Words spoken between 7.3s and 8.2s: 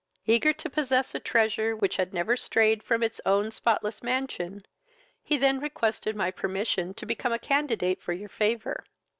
a candidate for